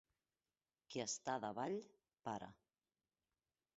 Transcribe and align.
Qui 0.93 1.03
està 1.03 1.35
davall, 1.43 1.77
para. 2.29 2.51